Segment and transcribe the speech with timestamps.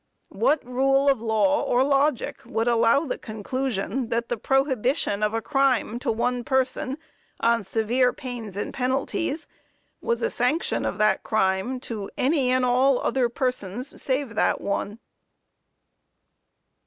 [0.29, 5.43] What rule of law or logic would allow the conclusion, that the prohibition of a
[5.43, 6.97] crime to one person,
[7.39, 9.45] on severe pains and penalties,
[10.01, 14.97] was a sanction of that crime to any and all other persons save that one?